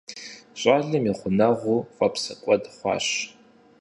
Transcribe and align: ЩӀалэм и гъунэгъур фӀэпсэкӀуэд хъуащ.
ЩӀалэм 0.59 1.03
и 1.11 1.13
гъунэгъур 1.19 1.81
фӀэпсэкӀуэд 1.95 2.63
хъуащ. 2.75 3.07